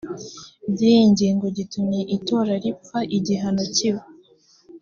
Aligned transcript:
by 0.71 0.81
iyi 0.89 1.01
ngingo 1.11 1.45
gitumye 1.57 2.01
itora 2.15 2.53
ripfa 2.63 2.99
igihano 3.17 3.63
kiba 3.75 4.03